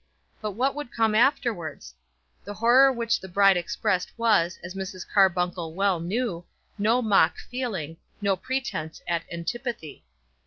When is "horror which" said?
2.55-3.19